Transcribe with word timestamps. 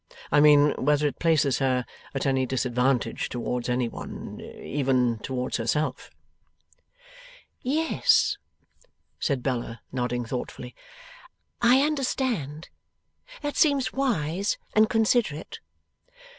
I 0.31 0.39
mean 0.39 0.71
whether 0.83 1.05
it 1.05 1.19
places 1.19 1.59
her 1.59 1.85
at 2.15 2.25
any 2.25 2.47
disadvantage 2.47 3.29
towards 3.29 3.69
any 3.69 3.87
one, 3.87 4.41
even 4.59 5.19
towards 5.19 5.57
herself.' 5.57 6.09
'Yes,' 7.61 8.39
said 9.19 9.43
Bella, 9.43 9.81
nodding 9.91 10.25
thoughtfully; 10.25 10.73
'I 11.61 11.83
understand. 11.83 12.69
That 13.43 13.55
seems 13.57 13.93
wise, 13.93 14.57
and 14.73 14.89
considerate. 14.89 15.59